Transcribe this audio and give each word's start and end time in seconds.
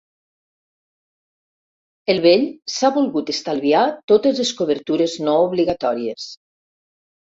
El 2.15 2.23
vell 2.23 2.47
s'ha 2.75 2.91
volgut 2.97 3.31
estalviat 3.35 4.01
totes 4.13 4.41
les 4.43 4.55
cobertures 4.63 5.19
no 5.29 5.37
obligatòries. 5.49 6.27